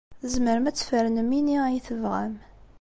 Tzemrem 0.21 0.65
ad 0.69 0.75
tfernem 0.77 1.29
ini 1.39 1.57
ay 1.65 1.77
tebɣam. 1.87 2.33